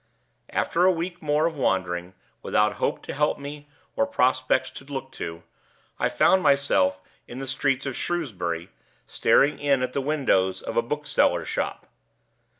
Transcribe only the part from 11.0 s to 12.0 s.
seller's shop.